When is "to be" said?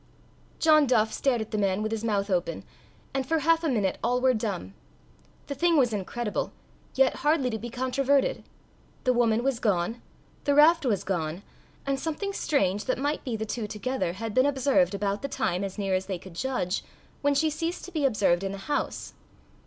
7.51-7.69, 17.85-18.03